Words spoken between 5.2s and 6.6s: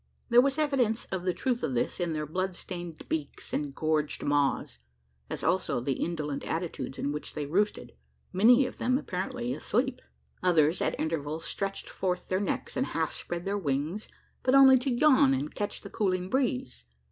as also the indolent